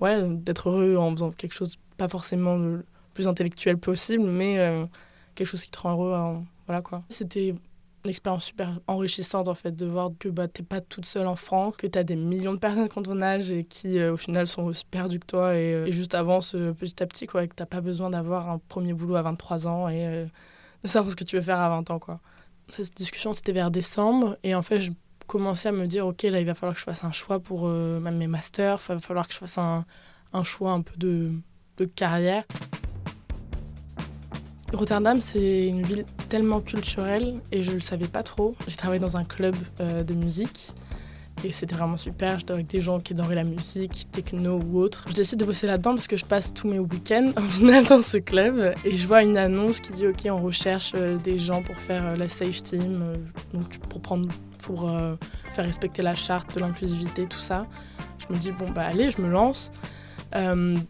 ouais, 0.00 0.36
d'être 0.38 0.70
heureux 0.70 0.96
en 0.96 1.12
faisant 1.12 1.30
quelque 1.30 1.54
chose 1.54 1.76
pas 1.96 2.08
forcément 2.08 2.56
le 2.56 2.84
plus 3.12 3.28
intellectuel 3.28 3.78
possible, 3.78 4.24
mais 4.24 4.58
euh, 4.58 4.86
quelque 5.34 5.46
chose 5.46 5.64
qui 5.64 5.70
te 5.70 5.78
rend 5.78 5.92
heureux. 5.92 6.40
Voilà 6.66 6.82
quoi. 6.82 7.02
C'était 7.10 7.54
une 8.04 8.10
expérience 8.10 8.44
super 8.44 8.80
enrichissante 8.86 9.48
en 9.48 9.54
fait 9.54 9.74
de 9.74 9.86
voir 9.86 10.10
que 10.18 10.28
bah, 10.28 10.46
t'es 10.46 10.62
pas 10.62 10.80
toute 10.80 11.06
seule 11.06 11.26
en 11.26 11.36
France, 11.36 11.74
que 11.76 11.86
tu 11.86 11.98
as 11.98 12.04
des 12.04 12.16
millions 12.16 12.52
de 12.52 12.58
personnes 12.58 12.88
contre 12.88 13.10
ton 13.10 13.22
âge 13.22 13.50
et 13.50 13.64
qui 13.64 13.98
euh, 13.98 14.12
au 14.12 14.16
final 14.16 14.46
sont 14.46 14.62
aussi 14.64 14.84
perdues 14.84 15.18
que 15.18 15.26
toi 15.26 15.56
et, 15.56 15.72
euh, 15.72 15.90
juste 15.90 16.14
avancent 16.14 16.54
euh, 16.54 16.72
petit 16.72 17.02
à 17.02 17.06
petit 17.06 17.26
quoi, 17.26 17.44
et 17.44 17.48
que 17.48 17.54
t'as 17.54 17.66
pas 17.66 17.80
besoin 17.80 18.10
d'avoir 18.10 18.50
un 18.50 18.58
premier 18.68 18.92
boulot 18.92 19.16
à 19.16 19.22
23 19.22 19.66
ans 19.66 19.88
et 19.88 20.28
de 20.82 20.88
savoir 20.88 21.10
ce 21.10 21.16
que 21.16 21.24
tu 21.24 21.36
veux 21.36 21.42
faire 21.42 21.58
à 21.58 21.68
20 21.70 21.90
ans 21.90 21.98
quoi. 21.98 22.20
Cette 22.70 22.94
discussion 22.94 23.32
c'était 23.32 23.52
vers 23.52 23.70
décembre 23.70 24.36
et 24.42 24.54
en 24.54 24.62
fait 24.62 24.80
je 24.80 24.90
commençais 25.26 25.70
à 25.70 25.72
me 25.72 25.86
dire 25.86 26.06
ok 26.06 26.22
là 26.24 26.40
il 26.40 26.46
va 26.46 26.54
falloir 26.54 26.74
que 26.74 26.80
je 26.80 26.84
fasse 26.84 27.04
un 27.04 27.12
choix 27.12 27.40
pour 27.40 27.66
même 27.68 28.16
mes 28.16 28.26
masters, 28.26 28.80
il 28.88 28.94
va 28.94 29.00
falloir 29.00 29.26
que 29.26 29.32
je 29.32 29.38
fasse 29.38 29.56
un, 29.56 29.86
un 30.34 30.44
choix 30.44 30.72
un 30.72 30.82
peu 30.82 30.96
de, 30.96 31.32
de 31.78 31.84
carrière. 31.86 32.44
Rotterdam, 34.72 35.20
c'est 35.20 35.68
une 35.68 35.82
ville 35.82 36.04
tellement 36.28 36.60
culturelle 36.60 37.40
et 37.52 37.62
je 37.62 37.72
le 37.72 37.80
savais 37.80 38.06
pas 38.06 38.22
trop. 38.22 38.54
J'ai 38.66 38.76
travaillé 38.76 39.00
dans 39.00 39.16
un 39.16 39.24
club 39.24 39.54
euh, 39.80 40.02
de 40.02 40.14
musique 40.14 40.72
et 41.42 41.52
c'était 41.52 41.74
vraiment 41.74 41.96
super. 41.96 42.38
J'étais 42.38 42.52
avec 42.52 42.66
des 42.66 42.80
gens 42.80 43.00
qui 43.00 43.12
adoraient 43.12 43.34
la 43.34 43.44
musique, 43.44 44.08
techno 44.10 44.60
ou 44.60 44.78
autre. 44.78 45.04
Je 45.08 45.14
décide 45.14 45.38
de 45.38 45.44
bosser 45.44 45.66
là-dedans 45.66 45.94
parce 45.94 46.06
que 46.06 46.16
je 46.16 46.24
passe 46.24 46.54
tous 46.54 46.68
mes 46.68 46.78
week-ends 46.78 47.32
en 47.36 47.82
dans 47.82 48.02
ce 48.02 48.18
club 48.18 48.74
et 48.84 48.96
je 48.96 49.06
vois 49.06 49.22
une 49.22 49.36
annonce 49.36 49.80
qui 49.80 49.92
dit 49.92 50.06
Ok, 50.06 50.26
on 50.26 50.38
recherche 50.38 50.92
euh, 50.94 51.16
des 51.18 51.38
gens 51.38 51.62
pour 51.62 51.76
faire 51.76 52.04
euh, 52.04 52.16
la 52.16 52.28
safe 52.28 52.62
team, 52.62 53.12
donc 53.52 53.78
pour, 53.88 54.00
prendre, 54.00 54.28
pour 54.62 54.90
faire 55.54 55.64
respecter 55.64 56.02
la 56.02 56.14
charte 56.14 56.54
de 56.54 56.60
l'inclusivité, 56.60 57.26
tout 57.26 57.38
ça. 57.38 57.66
Je 58.18 58.32
me 58.32 58.38
dis 58.38 58.52
Bon, 58.52 58.70
bah 58.70 58.86
allez, 58.86 59.10
je 59.10 59.20
me 59.20 59.28
lance. 59.28 59.72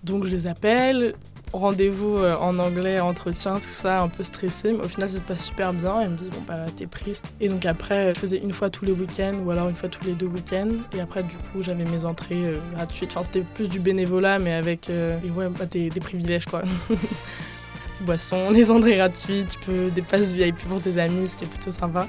donc 0.05 0.25
je 0.25 0.31
les 0.31 0.47
appelle, 0.47 1.15
rendez-vous 1.59 2.17
euh, 2.17 2.37
en 2.37 2.59
anglais, 2.59 3.01
entretien, 3.01 3.55
tout 3.55 3.63
ça, 3.63 4.01
un 4.01 4.09
peu 4.09 4.23
stressé. 4.23 4.73
Mais 4.73 4.85
au 4.85 4.89
final, 4.89 5.09
ça 5.09 5.19
se 5.19 5.23
passe 5.23 5.47
super 5.47 5.73
bien. 5.73 6.03
Ils 6.03 6.11
me 6.11 6.17
disent, 6.17 6.31
bon, 6.31 6.43
bah, 6.47 6.67
t'es 6.77 6.87
prise. 6.87 7.23
Et 7.41 7.49
donc 7.49 7.65
après, 7.65 8.13
je 8.15 8.21
faisais 8.21 8.39
une 8.39 8.53
fois 8.53 8.71
tous 8.71 8.85
les 8.85 8.93
week-ends 8.93 9.39
ou 9.45 9.51
alors 9.51 9.69
une 9.69 9.75
fois 9.75 9.89
tous 9.89 10.05
les 10.05 10.15
deux 10.15 10.27
week-ends. 10.27 10.73
Et 10.97 11.01
après, 11.01 11.23
du 11.23 11.37
coup, 11.37 11.63
j'avais 11.63 11.85
mes 11.85 12.05
entrées 12.05 12.47
euh, 12.47 12.59
gratuites. 12.75 13.11
Enfin, 13.13 13.23
c'était 13.23 13.43
plus 13.43 13.69
du 13.69 13.81
bénévolat, 13.81 14.39
mais 14.39 14.53
avec 14.53 14.91
euh, 14.91 15.19
et 15.25 15.31
ouais, 15.31 15.49
bah, 15.49 15.67
des, 15.67 15.91
des 15.91 16.01
privilèges, 16.01 16.47
quoi. 16.47 16.63
les 16.91 18.07
boissons, 18.07 18.51
les 18.51 18.71
entrées 18.71 18.97
gratuites, 18.97 19.49
tu 19.49 19.59
peux 19.61 19.91
des 19.91 20.03
passes 20.03 20.33
VIP 20.33 20.57
pour 20.69 20.81
tes 20.81 20.99
amis, 20.99 21.29
c'était 21.29 21.47
plutôt 21.47 21.71
sympa. 21.71 22.09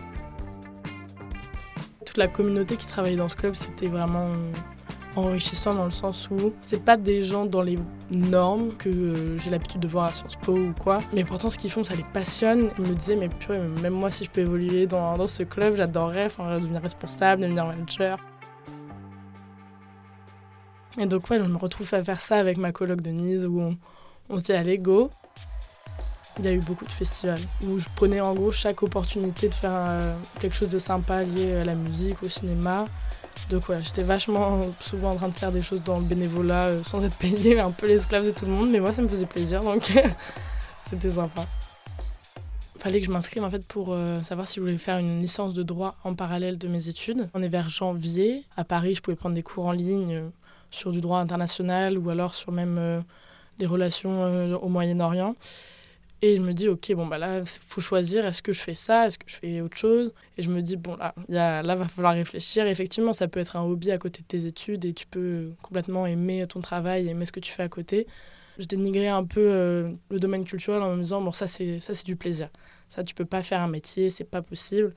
Toute 2.06 2.18
la 2.18 2.28
communauté 2.28 2.76
qui 2.76 2.88
travaillait 2.88 3.18
dans 3.18 3.30
ce 3.30 3.36
club, 3.36 3.56
c'était 3.56 3.88
vraiment 3.88 4.30
enrichissant 5.16 5.74
dans 5.74 5.86
le 5.86 5.92
sens 5.92 6.30
où 6.30 6.54
c'est 6.62 6.84
pas 6.84 6.98
des 6.98 7.24
gens 7.24 7.46
dans 7.46 7.62
les 7.62 7.78
normes 8.12 8.74
que 8.78 8.90
euh, 8.90 9.38
j'ai 9.40 9.50
l'habitude 9.50 9.82
de 9.82 9.88
voir 9.88 10.06
à 10.06 10.14
Sciences 10.14 10.36
Po 10.36 10.54
ou 10.54 10.74
quoi, 10.82 11.00
mais 11.14 11.24
pourtant 11.24 11.50
ce 11.50 11.58
qu'ils 11.58 11.72
font 11.72 11.84
ça 11.84 11.96
les 11.96 12.06
passionne. 12.14 12.70
Ils 12.78 12.86
me 12.86 12.94
disaient 12.94 13.16
mais 13.16 13.30
purée, 13.30 13.60
même 13.60 13.94
moi 13.94 14.12
si 14.12 14.24
je 14.24 14.30
peux 14.30 14.42
évoluer 14.42 14.88
dans, 14.88 15.28
ce 15.28 15.44
club, 15.44 15.76
j'adorerais 15.76 16.26
enfin, 16.26 16.60
devenir 16.60 16.82
responsable, 16.82 17.44
devenir 17.44 17.66
manager. 17.66 18.18
Et 20.98 21.06
donc 21.06 21.30
ouais, 21.30 21.40
je 21.40 21.44
me 21.44 21.58
retrouve 21.58 21.94
à 21.94 22.04
faire 22.04 22.22
ça 22.22 22.38
avec 22.38 22.58
ma 22.58 22.72
coloc 22.72 23.02
Denise 23.02 23.46
où 23.46 23.60
on, 23.60 23.78
on 24.30 24.40
se 24.40 24.46
dit 24.46 24.54
allez 24.54 24.78
go. 24.78 25.10
Il 26.38 26.46
y 26.46 26.50
a 26.50 26.54
eu 26.54 26.60
beaucoup 26.60 26.84
de 26.84 26.92
festivals 26.92 27.40
où 27.66 27.80
je 27.80 27.88
prenais 27.96 28.20
en 28.20 28.34
gros 28.34 28.52
chaque 28.52 28.84
opportunité 28.84 29.48
de 29.48 29.54
faire 29.54 29.72
euh, 29.74 30.14
quelque 30.42 30.56
chose 30.56 30.70
de 30.70 30.80
sympa 30.80 31.24
lié 31.24 31.56
à 31.56 31.64
la 31.64 31.76
musique, 31.76 32.22
au 32.24 32.30
cinéma. 32.30 32.86
Donc 33.50 33.70
ouais, 33.70 33.84
j'étais 33.84 34.04
vachement 34.04 34.60
souvent 34.80 35.12
en 35.12 35.16
train 35.16 35.28
de 35.30 35.34
faire 35.34 35.52
des 35.52 35.62
choses 35.62 35.84
dans 35.84 36.00
le 36.00 36.06
bénévolat 36.06 36.64
euh, 36.66 36.84
sans 36.84 37.04
être 37.04 37.16
payée, 37.16 37.60
un 37.60 37.72
peu 37.72 37.88
l'esclave 37.88 38.26
de 38.26 38.32
tout 38.32 38.46
le 38.46 38.52
monde, 38.52 38.72
mais 38.72 38.80
moi 38.80 38.92
ça 38.92 39.02
me 39.02 39.08
faisait 39.08 39.26
plaisir 39.26 39.62
donc 39.62 39.94
c'était 40.78 41.12
sympa. 41.12 41.44
Fallait 42.80 43.00
que 43.00 43.06
je 43.06 43.12
m'inscrive 43.12 43.44
en 43.44 43.50
fait 43.50 43.66
pour 43.66 43.94
euh, 43.94 44.22
savoir 44.22 44.48
si 44.48 44.56
je 44.56 44.62
voulais 44.62 44.78
faire 44.78 44.98
une 44.98 45.22
licence 45.22 45.54
de 45.54 45.64
droit 45.64 45.96
en 46.04 46.16
parallèle 46.16 46.58
de 46.58 46.68
mes 46.68 46.88
études. 46.88 47.30
On 47.34 47.42
est 47.42 47.50
vers 47.50 47.70
janvier. 47.70 48.44
À 48.58 48.64
Paris, 48.64 48.96
je 48.96 49.02
pouvais 49.02 49.16
prendre 49.16 49.36
des 49.36 49.44
cours 49.44 49.68
en 49.68 49.72
ligne 49.72 50.14
euh, 50.14 50.30
sur 50.72 50.92
du 50.92 51.02
droit 51.02 51.20
international 51.20 51.98
ou 51.98 52.10
alors 52.10 52.36
sur 52.36 52.52
même 52.52 53.04
des 53.60 53.66
relations 53.66 54.58
au 54.58 54.68
Moyen-Orient. 54.68 55.36
Et 56.26 56.38
je 56.38 56.42
me 56.42 56.54
dis, 56.54 56.68
ok, 56.68 56.92
bon, 56.96 57.06
bah 57.06 57.20
là, 57.20 57.42
il 57.42 57.46
faut 57.46 57.82
choisir, 57.82 58.26
est-ce 58.26 58.42
que 58.42 58.52
je 58.52 58.60
fais 58.60 58.74
ça, 58.74 59.06
est-ce 59.06 59.20
que 59.20 59.26
je 59.28 59.36
fais 59.36 59.62
autre 59.62 59.78
chose? 59.78 60.12
Et 60.40 60.42
je 60.42 60.50
me 60.50 60.60
dis, 60.60 60.76
bon, 60.76 60.96
là, 60.96 61.14
y 61.30 61.38
a, 61.38 61.62
là, 61.62 61.76
va 61.76 61.88
falloir 61.88 62.16
réfléchir. 62.16 62.66
effectivement, 62.66 63.14
ça 63.14 63.28
peut 63.28 63.40
être 63.40 63.56
un 63.58 63.62
hobby 63.62 63.92
à 63.92 64.00
côté 64.00 64.24
de 64.24 64.28
tes 64.28 64.48
études 64.48 64.86
et 64.86 64.94
tu 64.94 65.06
peux 65.06 65.52
complètement 65.62 66.08
aimer 66.08 66.48
ton 66.48 66.62
travail, 66.62 67.08
aimer 67.10 67.28
ce 67.28 67.32
que 67.32 67.40
tu 67.40 67.52
fais 67.52 67.62
à 67.62 67.70
côté. 67.70 68.08
Je 68.58 68.66
dénigrais 68.66 69.10
un 69.10 69.24
peu 69.24 69.40
euh, 69.40 69.92
le 70.10 70.20
domaine 70.20 70.46
culturel 70.46 70.82
en 70.82 70.96
me 70.96 71.04
disant, 71.04 71.22
bon, 71.22 71.32
ça, 71.32 71.46
c'est 71.46 72.04
du 72.04 72.16
plaisir. 72.16 72.50
Ça, 72.90 73.04
tu 73.04 73.14
peux 73.14 73.26
pas 73.26 73.44
faire 73.44 73.62
un 73.62 73.68
métier, 73.68 74.10
c'est 74.10 74.24
pas 74.24 74.42
possible 74.42 74.96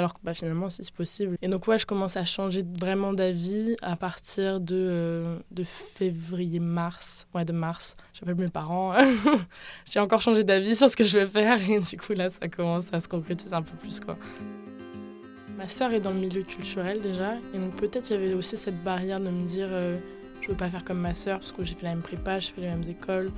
alors 0.00 0.14
que 0.14 0.18
bah, 0.24 0.34
finalement 0.34 0.68
si 0.68 0.82
c'est 0.82 0.94
possible. 0.94 1.36
Et 1.42 1.48
donc 1.48 1.66
ouais, 1.68 1.78
je 1.78 1.86
commence 1.86 2.16
à 2.16 2.24
changer 2.24 2.64
vraiment 2.78 3.12
d'avis 3.12 3.76
à 3.82 3.96
partir 3.96 4.60
de, 4.60 4.74
euh, 4.74 5.38
de 5.50 5.62
février-mars, 5.64 7.28
ouais 7.34 7.44
de 7.44 7.52
mars. 7.52 7.96
J'appelle 8.12 8.34
mes 8.34 8.48
parents, 8.48 8.94
j'ai 9.90 10.00
encore 10.00 10.20
changé 10.20 10.42
d'avis 10.42 10.74
sur 10.74 10.88
ce 10.88 10.96
que 10.96 11.04
je 11.04 11.18
vais 11.18 11.26
faire 11.26 11.58
et 11.70 11.80
du 11.80 11.96
coup 11.96 12.14
là 12.14 12.30
ça 12.30 12.48
commence 12.48 12.92
à 12.92 13.00
se 13.00 13.08
concrétiser 13.08 13.54
un 13.54 13.62
peu 13.62 13.76
plus 13.76 14.00
quoi. 14.00 14.16
Ma 15.56 15.68
sœur 15.68 15.92
est 15.92 16.00
dans 16.00 16.12
le 16.12 16.20
milieu 16.20 16.42
culturel 16.42 17.02
déjà 17.02 17.34
et 17.54 17.58
donc 17.58 17.76
peut-être 17.76 18.10
il 18.10 18.14
y 18.14 18.16
avait 18.16 18.34
aussi 18.34 18.56
cette 18.56 18.82
barrière 18.82 19.20
de 19.20 19.28
me 19.28 19.44
dire 19.44 19.68
euh, 19.70 19.98
je 20.40 20.48
veux 20.48 20.56
pas 20.56 20.70
faire 20.70 20.84
comme 20.84 21.00
ma 21.00 21.12
sœur 21.12 21.38
parce 21.38 21.52
que 21.52 21.62
j'ai 21.64 21.74
fait 21.74 21.84
la 21.84 21.90
même 21.90 22.02
prépa, 22.02 22.38
j'ai 22.38 22.52
fait 22.52 22.62
les 22.62 22.68
mêmes 22.68 22.88
écoles 22.88 23.30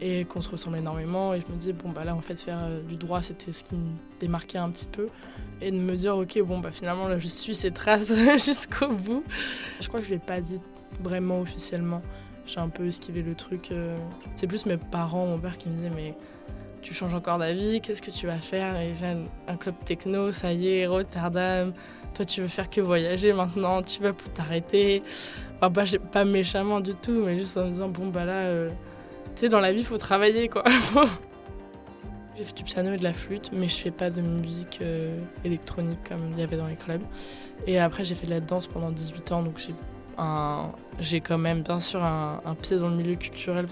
et 0.00 0.24
qu'on 0.24 0.40
se 0.40 0.48
ressemble 0.48 0.78
énormément 0.78 1.34
et 1.34 1.40
je 1.40 1.52
me 1.52 1.58
dis 1.58 1.72
bon 1.72 1.90
bah 1.90 2.04
là 2.04 2.14
en 2.14 2.20
fait 2.20 2.40
faire 2.40 2.58
euh, 2.62 2.80
du 2.82 2.96
droit 2.96 3.20
c'était 3.20 3.52
ce 3.52 3.64
qui 3.64 3.74
me 3.74 3.90
démarquait 4.20 4.58
un 4.58 4.70
petit 4.70 4.86
peu 4.86 5.08
et 5.60 5.70
de 5.70 5.76
me 5.76 5.96
dire 5.96 6.16
ok 6.16 6.40
bon 6.42 6.60
bah 6.60 6.70
finalement 6.70 7.08
là 7.08 7.18
je 7.18 7.26
suis 7.26 7.54
ces 7.54 7.72
traces 7.72 8.14
jusqu'au 8.44 8.88
bout 8.88 9.24
je 9.80 9.88
crois 9.88 10.00
que 10.00 10.06
je 10.06 10.12
l'ai 10.12 10.20
pas 10.20 10.40
dit 10.40 10.60
vraiment 11.00 11.40
officiellement 11.40 12.00
j'ai 12.46 12.60
un 12.60 12.68
peu 12.68 12.86
esquivé 12.86 13.22
le 13.22 13.34
truc 13.34 13.72
euh. 13.72 13.96
c'est 14.36 14.46
plus 14.46 14.66
mes 14.66 14.76
parents 14.76 15.26
mon 15.26 15.38
père 15.38 15.58
qui 15.58 15.68
me 15.68 15.74
disait 15.74 15.90
mais 15.94 16.14
tu 16.80 16.94
changes 16.94 17.14
encore 17.14 17.38
d'avis, 17.38 17.80
qu'est-ce 17.80 18.02
que 18.02 18.10
tu 18.10 18.26
vas 18.26 18.38
faire? 18.38 18.80
Et 18.80 18.94
j'ai 18.94 19.06
un, 19.48 19.56
club 19.56 19.74
techno, 19.84 20.32
ça 20.32 20.52
y 20.52 20.68
est, 20.68 20.86
Rotterdam. 20.86 21.72
Toi, 22.14 22.24
tu 22.24 22.40
veux 22.40 22.48
faire 22.48 22.70
que 22.70 22.80
voyager 22.80 23.32
maintenant, 23.32 23.82
tu 23.82 24.00
vas 24.00 24.12
t'arrêter. 24.34 25.02
Enfin, 25.56 25.70
pas, 25.70 25.84
pas 26.12 26.24
méchamment 26.24 26.80
du 26.80 26.94
tout, 26.94 27.24
mais 27.24 27.38
juste 27.38 27.56
en 27.56 27.64
me 27.64 27.70
disant, 27.70 27.88
bon, 27.88 28.08
bah 28.08 28.24
là, 28.24 28.46
euh, 28.46 28.70
tu 29.38 29.44
sais, 29.44 29.48
dans 29.48 29.60
la 29.60 29.72
vie, 29.72 29.82
il 29.82 29.84
faut 29.84 29.98
travailler, 29.98 30.48
quoi. 30.48 30.64
J'ai 32.36 32.42
fait 32.42 32.56
du 32.56 32.64
piano 32.64 32.92
et 32.92 32.96
de 32.96 33.04
la 33.04 33.12
flûte, 33.12 33.50
mais 33.52 33.68
je 33.68 33.76
fais 33.76 33.92
pas 33.92 34.10
de 34.10 34.20
musique 34.20 34.80
euh, 34.82 35.16
électronique 35.44 36.00
comme 36.08 36.32
il 36.32 36.40
y 36.40 36.42
avait 36.42 36.56
dans 36.56 36.66
les 36.66 36.74
clubs. 36.74 37.02
Et 37.68 37.78
après, 37.78 38.04
j'ai 38.04 38.16
fait 38.16 38.26
de 38.26 38.30
la 38.30 38.40
danse 38.40 38.66
pendant 38.66 38.90
18 38.90 39.32
ans, 39.32 39.42
donc 39.44 39.58
j'ai 39.58 39.74
un... 40.18 40.72
quand 41.24 41.38
même, 41.38 41.62
bien 41.62 41.78
sûr, 41.78 42.02
un 42.02 42.56
pied 42.60 42.78
dans 42.78 42.88
le 42.88 42.96
milieu 42.96 43.14
culturel. 43.14 43.66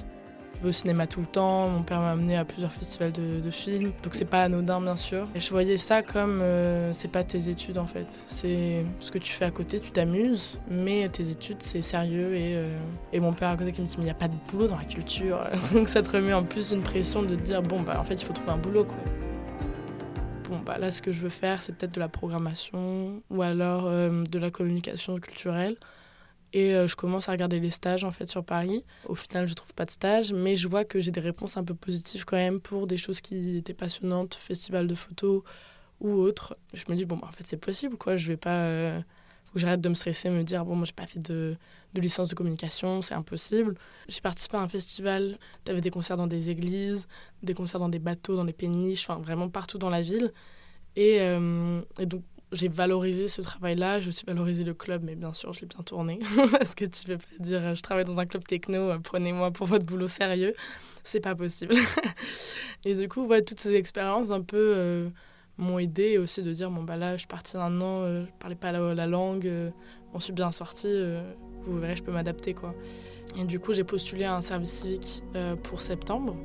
Je 0.59 0.63
vais 0.63 0.69
au 0.71 0.73
cinéma 0.73 1.07
tout 1.07 1.21
le 1.21 1.27
temps, 1.27 1.69
mon 1.69 1.83
père 1.83 2.01
m'a 2.01 2.13
amené 2.13 2.37
à 2.37 2.47
plusieurs 2.47 2.73
festivals 2.73 3.13
de, 3.13 3.51
films, 3.51 3.93
donc 4.03 4.15
c'est 4.15 4.25
pas 4.25 4.45
anodin 4.45 4.81
bien 4.81 4.97
sûr. 4.97 5.29
Et 5.35 5.41
je 5.41 5.51
voyais 5.51 5.77
ça 5.77 6.03
comme 6.03 6.41
euh, 6.41 6.93
c'est 6.95 7.11
pas 7.11 7.25
tes 7.25 7.51
études 7.51 7.77
en 7.77 7.87
fait, 7.87 8.07
c'est 8.27 8.85
ce 8.99 9.11
que 9.11 9.19
tu 9.19 9.33
fais 9.33 9.45
à 9.45 9.51
côté, 9.51 9.81
tu 9.81 9.91
t'amuses, 9.91 10.59
mais 10.71 11.09
tes 11.11 11.31
études 11.31 11.59
c'est 11.61 11.83
sérieux 11.83 12.35
et, 12.35 12.57
euh, 12.57 12.79
et, 13.13 13.21
mon 13.21 13.35
père 13.35 13.51
à 13.51 13.57
côté 13.57 13.73
qui 13.73 13.83
me 13.83 13.87
dit 13.87 13.95
mais 13.99 14.05
il 14.05 14.07
n'y 14.07 14.11
a 14.11 14.15
pas 14.15 14.29
de 14.29 14.37
boulot 14.51 14.67
dans 14.67 14.79
la 14.79 14.85
culture, 14.85 15.41
donc 15.75 15.89
ça 15.89 16.01
te 16.01 16.11
remet 16.11 16.33
en 16.33 16.45
plus 16.45 16.73
une 16.73 16.83
pression 16.83 17.23
de 17.23 17.35
dire 17.35 17.63
bon 17.63 17.83
bah 17.83 18.01
en 18.01 18.05
fait 18.05 18.15
il 18.15 18.25
faut 18.25 18.33
trouver 18.33 18.53
un 18.53 18.59
boulot 18.59 18.85
quoi. 18.85 18.97
Bon 20.49 20.61
bah 20.65 20.79
là 20.79 20.91
ce 20.91 21.03
que 21.03 21.13
je 21.13 21.21
veux 21.21 21.29
faire 21.29 21.63
c'est 21.63 21.77
peut-être 21.77 21.95
de 21.95 22.01
la 22.01 22.09
programmation 22.09 23.21
ou 23.29 23.43
alors 23.43 23.85
euh, 23.89 24.25
de 24.25 24.39
la 24.39 24.51
communication 24.51 25.19
culturelle. 25.19 25.77
Et 26.57 26.75
euh, 26.75 26.89
je 26.89 26.97
commence 26.97 27.29
à 27.29 27.33
regarder 27.33 27.61
les 27.61 27.71
stages 27.71 28.03
en 28.03 28.11
fait 28.11 28.25
sur 28.25 28.43
Paris. 28.43 28.83
Au 29.05 29.15
final, 29.15 29.47
je 29.47 29.53
trouve 29.53 29.75
pas 29.75 29.85
de 29.85 29.91
stage, 29.91 30.33
mais 30.33 30.57
je 30.57 30.69
vois 30.69 30.87
que 30.87 31.01
j'ai 31.01 31.11
des 31.11 31.21
réponses 31.21 31.59
un 31.59 31.65
peu 31.65 31.75
positives 31.75 32.25
quand 32.25 32.39
même 32.39 32.61
pour 32.61 32.87
des 32.87 32.97
choses 32.97 33.21
qui 33.21 33.59
étaient 33.59 33.75
passionnantes, 33.75 34.35
festival 34.37 34.87
de 34.87 34.95
photos 34.95 35.43
ou 36.01 36.13
autre. 36.13 36.57
Je 36.73 36.85
me 36.89 36.97
dis 36.97 37.05
bon, 37.05 37.19
bah, 37.19 37.27
en 37.29 37.33
fait, 37.33 37.45
c'est 37.45 37.59
possible 37.59 37.99
quoi. 37.99 38.17
Je 38.17 38.29
vais 38.29 38.39
pas. 38.39 38.65
Euh... 38.65 38.99
Faut 39.45 39.53
que 39.53 39.61
j'arrête 39.61 39.83
de 39.83 39.89
me 39.91 39.95
stresser, 39.95 40.31
me 40.31 40.45
dire 40.45 40.65
bon, 40.65 40.77
moi 40.77 40.87
j'ai 40.87 40.95
pas 40.95 41.07
fait 41.07 41.21
de, 41.21 41.57
de 41.93 42.01
licence 42.01 42.31
de 42.31 42.35
communication, 42.35 43.03
c'est 43.03 43.15
impossible. 43.15 43.75
J'ai 44.09 44.23
participé 44.23 44.57
à 44.57 44.61
un 44.61 44.69
festival. 44.69 45.39
T'avais 45.65 45.83
des 45.83 45.91
concerts 45.91 46.17
dans 46.17 46.27
des 46.27 46.49
églises, 46.49 47.07
des 47.43 47.53
concerts 47.53 47.81
dans 47.81 47.91
des 47.91 47.99
bateaux, 47.99 48.35
dans 48.35 48.47
des 48.47 48.55
péniches, 48.55 49.03
enfin 49.07 49.21
vraiment 49.21 49.51
partout 49.51 49.77
dans 49.77 49.91
la 49.91 50.01
ville. 50.01 50.33
Et, 50.97 51.21
euh, 51.21 51.83
et 52.01 52.07
donc 52.07 52.23
j'ai 52.53 52.69
valorisé 52.69 53.29
ce 53.29 53.43
travail-là, 53.43 54.01
j'ai 54.01 54.09
aussi 54.09 54.25
valorisé 54.25 54.65
le 54.65 54.75
club, 54.75 55.03
mais 55.05 55.17
bien 55.17 55.33
sûr, 55.33 55.53
je 55.53 55.61
l'ai 55.61 55.67
bien 55.67 55.83
tourné. 55.83 56.19
Parce 56.53 56.75
que 56.75 56.85
tu 56.85 57.05
peux 57.07 57.19
pas 57.19 57.25
dire, 57.41 57.75
je 57.75 57.83
travaille 57.83 58.05
dans 58.05 58.21
un 58.21 58.27
club 58.27 58.45
techno, 58.45 58.91
euh, 58.91 58.99
prenez-moi 58.99 59.51
pour 59.51 59.67
votre 59.67 59.85
boulot 59.85 60.07
sérieux. 60.07 60.55
C'est 61.03 61.21
pas 61.21 61.35
possible. 61.35 61.75
et 62.85 62.95
du 62.95 63.09
coup, 63.09 63.27
ouais, 63.27 63.43
toutes 63.43 63.61
ces 63.61 63.75
expériences 63.75 64.31
un 64.31 64.43
peu 64.43 64.73
euh, 64.77 65.09
m'ont 65.59 65.79
aidé 65.79 66.19
aussi 66.19 66.43
de 66.43 66.53
dire, 66.53 66.71
bon, 66.71 66.85
bah 66.85 66.97
là, 66.97 67.13
je 67.13 67.21
suis 67.21 67.27
partie 67.27 67.57
un 67.57 67.81
an, 67.81 68.03
euh, 68.03 68.25
je 68.27 68.31
parlais 68.39 68.57
pas 68.57 68.73
la, 68.73 68.95
la 68.95 69.07
langue, 69.07 69.47
euh, 69.47 69.71
on 70.15 70.21
suis 70.21 70.33
bien 70.33 70.53
sortie, 70.53 70.87
euh, 70.89 71.23
vous 71.67 71.79
verrez, 71.81 71.97
je 71.97 72.03
peux 72.03 72.13
m'adapter, 72.13 72.55
quoi. 72.55 72.75
Et 73.37 73.45
du 73.45 73.59
coup, 73.59 73.73
j'ai 73.73 73.85
postulé 73.85 74.25
à 74.25 74.35
un 74.35 74.41
service 74.41 74.71
civique 74.71 75.23
pour 75.65 75.83
septembre 75.83 76.37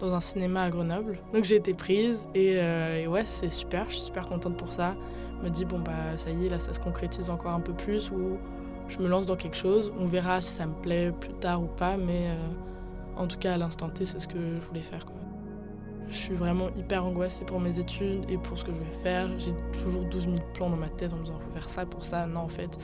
dans 0.00 0.14
un 0.14 0.20
cinéma 0.20 0.62
à 0.62 0.70
Grenoble. 0.70 1.18
Donc 1.34 1.44
j'ai 1.44 1.56
été 1.56 1.74
prise 1.74 2.26
et, 2.34 2.52
et 2.52 3.06
ouais, 3.06 3.24
c'est 3.24 3.50
super, 3.50 3.86
je 3.88 3.96
suis 3.96 4.04
super 4.04 4.26
contente 4.26 4.56
pour 4.56 4.72
ça 4.72 4.96
me 5.42 5.50
dis 5.50 5.64
bon 5.64 5.78
bah 5.80 6.16
ça 6.16 6.30
y 6.30 6.46
est 6.46 6.48
là 6.48 6.58
ça 6.58 6.72
se 6.72 6.80
concrétise 6.80 7.30
encore 7.30 7.52
un 7.52 7.60
peu 7.60 7.72
plus 7.72 8.10
ou 8.10 8.38
je 8.88 8.98
me 8.98 9.08
lance 9.08 9.26
dans 9.26 9.36
quelque 9.36 9.56
chose. 9.56 9.92
On 9.98 10.06
verra 10.06 10.40
si 10.40 10.50
ça 10.50 10.66
me 10.66 10.72
plaît 10.72 11.12
plus 11.12 11.34
tard 11.34 11.62
ou 11.62 11.66
pas 11.66 11.96
mais 11.96 12.28
euh, 12.28 13.16
en 13.16 13.26
tout 13.26 13.38
cas 13.38 13.54
à 13.54 13.56
l'instant 13.58 13.88
T 13.88 14.04
c'est 14.04 14.18
ce 14.18 14.26
que 14.26 14.38
je 14.38 14.60
voulais 14.60 14.80
faire 14.80 15.04
quoi. 15.04 15.14
je 16.08 16.16
suis 16.16 16.34
vraiment 16.34 16.68
hyper 16.74 17.04
angoissée 17.04 17.44
pour 17.44 17.60
mes 17.60 17.78
études 17.78 18.24
et 18.30 18.38
pour 18.38 18.58
ce 18.58 18.64
que 18.64 18.72
je 18.72 18.78
vais 18.78 19.02
faire. 19.02 19.30
J'ai 19.38 19.52
toujours 19.72 20.04
12 20.04 20.24
000 20.24 20.36
plans 20.54 20.70
dans 20.70 20.76
ma 20.76 20.88
tête 20.88 21.12
en 21.12 21.16
me 21.16 21.24
disant 21.24 21.38
faut 21.38 21.52
faire 21.52 21.68
ça 21.68 21.86
pour 21.86 22.04
ça. 22.04 22.26
Non 22.26 22.40
en 22.40 22.48
fait. 22.48 22.76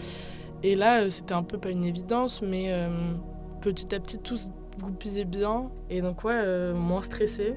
Et 0.62 0.76
là 0.76 1.02
euh, 1.02 1.11
c'était 1.11 1.34
un 1.34 1.42
peu 1.42 1.58
pas 1.58 1.70
une 1.70 1.84
évidence 1.84 2.42
mais 2.42 2.66
euh, 2.68 3.14
petit 3.61 3.94
à 3.94 4.00
petit 4.00 4.18
tout 4.18 4.37
se 4.37 4.50
goupillait 4.80 5.25
bien. 5.25 5.70
Et 5.90 6.02
donc 6.02 6.25
ouais 6.25 6.73
moins 6.75 7.02
stressée 7.02 7.54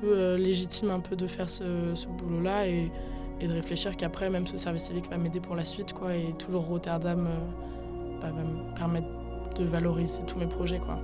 plus 0.00 0.38
légitime 0.38 0.90
un 0.90 1.00
peu 1.00 1.16
de 1.16 1.26
faire 1.26 1.50
ce, 1.50 1.92
ce 1.94 2.06
boulot 2.06 2.40
là 2.40 2.64
et 2.68 2.92
et 3.40 3.48
de 3.48 3.52
réfléchir 3.52 3.96
qu'après, 3.96 4.30
même 4.30 4.46
ce 4.46 4.56
service 4.56 4.84
civique 4.84 5.08
va 5.10 5.16
m'aider 5.16 5.40
pour 5.40 5.56
la 5.56 5.64
suite, 5.64 5.92
quoi, 5.92 6.14
et 6.14 6.34
toujours 6.38 6.66
Rotterdam 6.66 7.26
euh, 7.26 8.20
bah, 8.20 8.30
va 8.30 8.42
me 8.42 8.74
permettre 8.74 9.08
de 9.56 9.64
valoriser 9.64 10.22
tous 10.26 10.38
mes 10.38 10.46
projets, 10.46 10.78
quoi. 10.78 10.98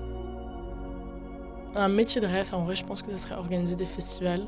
Un 1.74 1.88
métier 1.88 2.20
de 2.20 2.26
rêve, 2.26 2.54
en 2.54 2.64
vrai, 2.64 2.76
je 2.76 2.84
pense 2.84 3.02
que 3.02 3.10
ça 3.10 3.18
serait 3.18 3.34
organiser 3.34 3.76
des 3.76 3.84
festivals, 3.84 4.46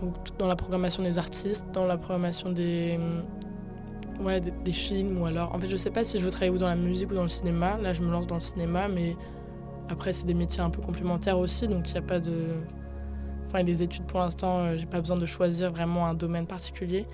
donc 0.00 0.14
dans 0.38 0.46
la 0.46 0.56
programmation 0.56 1.02
des 1.02 1.18
artistes, 1.18 1.66
dans 1.72 1.84
la 1.84 1.98
programmation 1.98 2.50
des, 2.50 2.98
ouais, 4.20 4.40
des, 4.40 4.50
des, 4.50 4.72
films, 4.72 5.20
ou 5.20 5.26
alors, 5.26 5.54
en 5.54 5.58
fait, 5.58 5.68
je 5.68 5.76
sais 5.76 5.90
pas 5.90 6.04
si 6.04 6.18
je 6.18 6.24
veux 6.24 6.30
travailler 6.30 6.52
ou 6.52 6.58
dans 6.58 6.68
la 6.68 6.76
musique 6.76 7.10
ou 7.10 7.14
dans 7.14 7.22
le 7.22 7.28
cinéma. 7.28 7.76
Là, 7.78 7.92
je 7.92 8.02
me 8.02 8.10
lance 8.10 8.26
dans 8.26 8.36
le 8.36 8.40
cinéma, 8.40 8.88
mais 8.88 9.16
après, 9.88 10.12
c'est 10.12 10.26
des 10.26 10.34
métiers 10.34 10.62
un 10.62 10.70
peu 10.70 10.80
complémentaires 10.80 11.38
aussi, 11.38 11.68
donc 11.68 11.88
il 11.88 11.92
n'y 11.92 11.98
a 11.98 12.02
pas 12.02 12.20
de 12.20 12.54
Enfin, 13.54 13.62
les 13.62 13.84
études, 13.84 14.04
pour 14.06 14.18
l'instant, 14.18 14.58
euh, 14.58 14.76
j'ai 14.76 14.86
pas 14.86 14.98
besoin 14.98 15.16
de 15.16 15.26
choisir 15.26 15.70
vraiment 15.70 16.08
un 16.08 16.14
domaine 16.14 16.44
particulier. 16.44 17.06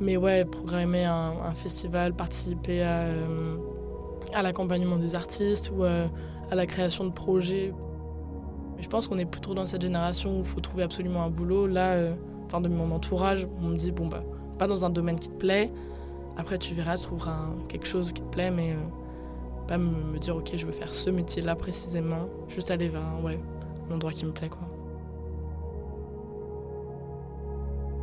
Mais 0.00 0.16
ouais, 0.16 0.44
programmer 0.44 1.04
un, 1.04 1.54
festival, 1.54 2.12
participer 2.12 2.82
à, 2.82 3.02
euh, 3.02 3.56
à 4.34 4.42
l'accompagnement 4.42 4.96
des 4.96 5.14
artistes 5.14 5.70
ou 5.72 5.84
à, 5.84 6.10
à, 6.50 6.56
la 6.56 6.66
création 6.66 7.04
de 7.04 7.10
projets. 7.10 7.72
Mais 8.76 8.82
je 8.82 8.88
pense 8.88 9.06
qu'on 9.06 9.18
est 9.18 9.26
plutôt 9.26 9.54
dans 9.54 9.64
cette 9.64 9.82
génération 9.82 10.34
où 10.34 10.38
il 10.38 10.44
faut 10.44 10.58
trouver 10.58 10.82
absolument 10.82 11.22
un 11.22 11.30
boulot. 11.30 11.68
Là, 11.68 11.92
euh, 11.92 12.14
de 12.52 12.68
mon 12.68 12.90
entourage, 12.90 13.46
on 13.62 13.68
me 13.68 13.76
dit, 13.76 13.92
bon, 13.92 14.08
bah, 14.08 14.24
pas 14.58 14.66
dans 14.66 14.84
un 14.84 14.90
domaine 14.90 15.20
qui 15.20 15.28
te 15.28 15.36
plaît. 15.36 15.70
Après, 16.36 16.58
tu 16.58 16.74
verras, 16.74 16.96
tu 16.96 17.04
trouveras 17.04 17.50
quelque 17.68 17.86
chose 17.86 18.12
qui 18.12 18.22
te 18.22 18.28
plaît, 18.28 18.50
mais 18.50 18.72
euh, 18.72 19.68
pas 19.68 19.78
me, 19.78 20.12
me, 20.12 20.18
dire, 20.18 20.34
ok, 20.34 20.50
je 20.56 20.66
veux 20.66 20.72
faire 20.72 20.92
ce 20.92 21.10
métier-là 21.10 21.54
précisément. 21.54 22.28
Juste 22.48 22.72
aller 22.72 22.88
vers 22.88 23.02
un, 23.02 23.22
ouais, 23.22 23.38
un 23.88 23.94
endroit 23.94 24.10
qui 24.10 24.26
me 24.26 24.32
plaît, 24.32 24.48
quoi. 24.48 24.66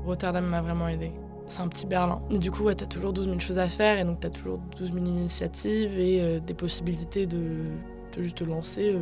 Rotterdam 0.06 0.46
m'a 0.46 0.62
vraiment 0.62 0.88
aidé. 0.88 1.12
C'est 1.48 1.62
un 1.62 1.68
petit 1.68 1.86
Berlin. 1.86 2.22
Du 2.32 2.52
coup, 2.52 2.64
ouais, 2.64 2.76
t'as 2.76 2.86
toujours 2.86 3.14
12 3.14 3.26
000 3.26 3.40
choses 3.40 3.58
à 3.58 3.68
faire 3.68 4.00
et 4.00 4.04
donc 4.04 4.20
t'as 4.20 4.30
toujours 4.30 4.60
12 4.78 4.94
000 4.94 5.06
initiatives 5.06 5.98
et 5.98 6.22
euh, 6.22 6.40
des 6.40 6.54
possibilités 6.54 7.26
de, 7.26 7.42
juste 8.18 8.38
te 8.38 8.44
lancer 8.44 8.96
euh, 8.96 9.02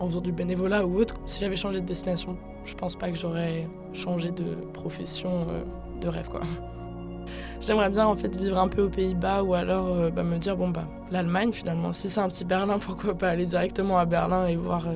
en 0.00 0.08
faisant 0.08 0.20
du 0.20 0.32
bénévolat 0.32 0.84
ou 0.84 0.98
autre. 0.98 1.16
Si 1.26 1.40
j'avais 1.40 1.56
changé 1.56 1.80
de 1.80 1.86
destination, 1.86 2.36
je 2.64 2.74
pense 2.74 2.96
pas 2.96 3.10
que 3.10 3.16
j'aurais 3.16 3.68
changé 3.92 4.32
de 4.32 4.54
profession 4.72 5.46
euh, 5.48 5.62
de 6.00 6.08
rêve, 6.08 6.28
quoi. 6.28 6.40
J'aimerais 7.60 7.90
bien 7.90 8.06
en 8.06 8.16
fait 8.16 8.36
vivre 8.36 8.58
un 8.58 8.66
peu 8.66 8.82
aux 8.82 8.90
Pays-Bas 8.90 9.44
ou 9.44 9.54
alors 9.54 10.10
bah, 10.10 10.24
me 10.24 10.36
dire 10.38 10.56
bon 10.56 10.70
bah 10.70 10.88
l'Allemagne 11.12 11.52
finalement 11.52 11.92
si 11.92 12.10
c'est 12.10 12.18
un 12.18 12.26
petit 12.26 12.44
Berlin 12.44 12.78
pourquoi 12.80 13.16
pas 13.16 13.28
aller 13.28 13.46
directement 13.46 13.98
à 13.98 14.04
Berlin 14.04 14.48
et 14.48 14.56
voir 14.56 14.88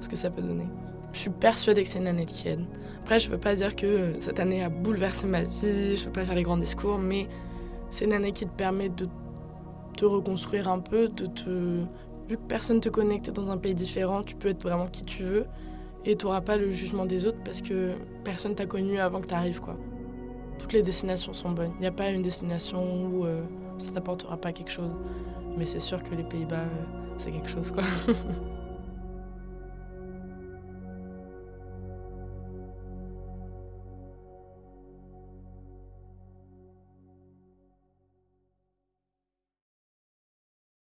ce 0.00 0.08
que 0.08 0.16
ça 0.16 0.30
peut 0.30 0.40
donner. 0.40 0.64
Je 1.14 1.20
suis 1.20 1.30
persuadée 1.30 1.84
que 1.84 1.88
c'est 1.88 2.00
une 2.00 2.08
année 2.08 2.26
qui 2.26 2.48
aide. 2.48 2.64
Après, 3.02 3.20
je 3.20 3.30
veux 3.30 3.38
pas 3.38 3.54
dire 3.54 3.76
que 3.76 4.14
cette 4.18 4.40
année 4.40 4.64
a 4.64 4.68
bouleversé 4.68 5.26
ma 5.26 5.42
vie, 5.42 5.96
je 5.96 6.06
veux 6.06 6.12
pas 6.12 6.24
faire 6.24 6.34
les 6.34 6.42
grands 6.42 6.56
discours, 6.56 6.98
mais 6.98 7.28
c'est 7.88 8.04
une 8.04 8.12
année 8.12 8.32
qui 8.32 8.46
te 8.46 8.52
permet 8.52 8.88
de 8.88 9.08
te 9.96 10.04
reconstruire 10.04 10.68
un 10.68 10.80
peu, 10.80 11.08
de 11.08 11.26
te... 11.26 11.84
Vu 12.28 12.36
que 12.36 12.42
personne 12.48 12.80
te 12.80 12.88
connecte 12.88 13.30
dans 13.30 13.50
un 13.50 13.58
pays 13.58 13.74
différent, 13.74 14.22
tu 14.22 14.34
peux 14.34 14.48
être 14.48 14.62
vraiment 14.62 14.88
qui 14.88 15.04
tu 15.04 15.22
veux 15.22 15.46
et 16.04 16.16
tu 16.16 16.24
n'auras 16.24 16.40
pas 16.40 16.56
le 16.56 16.70
jugement 16.70 17.06
des 17.06 17.26
autres 17.26 17.38
parce 17.44 17.60
que 17.60 17.92
personne 18.24 18.54
t'a 18.54 18.66
connu 18.66 18.98
avant 18.98 19.20
que 19.20 19.28
tu 19.28 19.34
arrives, 19.34 19.60
quoi. 19.60 19.76
Toutes 20.58 20.72
les 20.72 20.82
destinations 20.82 21.32
sont 21.32 21.52
bonnes. 21.52 21.72
Il 21.78 21.82
n'y 21.82 21.86
a 21.86 21.92
pas 21.92 22.08
une 22.08 22.22
destination 22.22 23.06
où 23.06 23.24
euh, 23.24 23.42
ça 23.78 23.90
t'apportera 23.90 24.36
pas 24.36 24.52
quelque 24.52 24.72
chose. 24.72 24.94
Mais 25.56 25.66
c'est 25.66 25.80
sûr 25.80 26.02
que 26.02 26.14
les 26.14 26.24
Pays-Bas, 26.24 26.56
euh, 26.56 26.86
c'est 27.18 27.30
quelque 27.30 27.50
chose, 27.50 27.70
quoi. 27.70 27.84